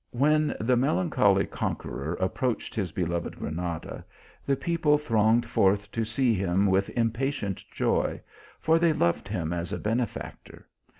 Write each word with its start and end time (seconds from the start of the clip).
"* 0.07 0.09
When 0.23 0.55
the 0.59 0.75
melancholy 0.75 1.45
conqueror 1.45 2.13
approached 2.15 2.73
his 2.73 2.91
beloved 2.91 3.37
Granada, 3.37 4.03
the 4.47 4.55
people 4.55 4.97
thronged 4.97 5.45
forth 5.45 5.91
to 5.91 6.03
see 6.03 6.33
him 6.33 6.65
with 6.65 6.89
impatient 6.97 7.63
joy, 7.71 8.19
for 8.59 8.79
they 8.79 8.93
loved 8.93 9.27
him 9.27 9.53
as 9.53 9.71
a 9.71 9.77
ben 9.77 9.99
efactor. 9.99 10.63